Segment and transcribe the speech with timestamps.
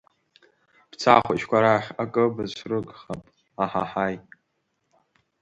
[0.89, 3.23] Бца ахәыҷқәа рахь, акы быцәрыгхап
[3.63, 4.15] аҳаҳаи.